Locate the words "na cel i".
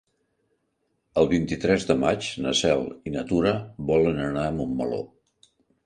2.47-3.15